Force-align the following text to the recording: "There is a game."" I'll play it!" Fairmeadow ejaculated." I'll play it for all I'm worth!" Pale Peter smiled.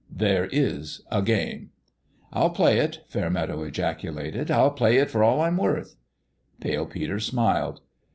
"There 0.25 0.49
is 0.51 1.03
a 1.11 1.21
game."" 1.21 1.69
I'll 2.33 2.49
play 2.49 2.79
it!" 2.79 3.01
Fairmeadow 3.09 3.61
ejaculated." 3.61 4.49
I'll 4.49 4.71
play 4.71 4.97
it 4.97 5.11
for 5.11 5.23
all 5.23 5.41
I'm 5.41 5.57
worth!" 5.57 5.95
Pale 6.59 6.87
Peter 6.87 7.19
smiled. 7.19 7.81